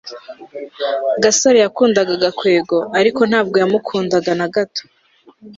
[1.23, 4.83] gasore yakundaga gakwego, ariko ntabwo yamukundaga na gato